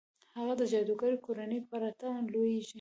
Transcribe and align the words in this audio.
هغه 0.37 0.53
د 0.57 0.61
جادوګرې 0.71 1.17
کورنۍ 1.25 1.59
پرته 1.69 2.07
لوېږي. 2.33 2.69